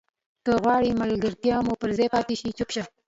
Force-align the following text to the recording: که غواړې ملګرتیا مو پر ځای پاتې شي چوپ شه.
که 0.43 0.51
غواړې 0.61 0.99
ملګرتیا 1.01 1.57
مو 1.65 1.73
پر 1.81 1.89
ځای 1.97 2.07
پاتې 2.13 2.33
شي 2.39 2.49
چوپ 2.57 2.69
شه. 2.75 2.83